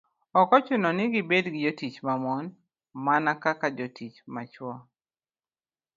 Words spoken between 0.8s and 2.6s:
ni gibed gi jotich ma mon,